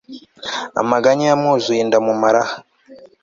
amaganya 0.81 1.23
yamwuzuye 1.31 1.79
inda 1.83 1.97
mu 2.05 2.13
maraha 2.21 2.55